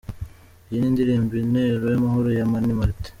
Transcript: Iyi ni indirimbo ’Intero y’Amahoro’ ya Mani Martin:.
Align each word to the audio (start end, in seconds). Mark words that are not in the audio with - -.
Iyi 0.69 0.77
ni 0.81 0.87
indirimbo 0.91 1.31
’Intero 1.37 1.85
y’Amahoro’ 1.89 2.29
ya 2.37 2.45
Mani 2.51 2.73
Martin:. 2.79 3.09